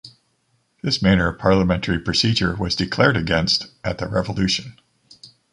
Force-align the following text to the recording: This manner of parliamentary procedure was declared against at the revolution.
This 0.81 0.99
manner 0.99 1.27
of 1.27 1.37
parliamentary 1.37 1.99
procedure 1.99 2.55
was 2.55 2.75
declared 2.75 3.15
against 3.15 3.67
at 3.83 3.99
the 3.99 4.07
revolution. 4.09 4.77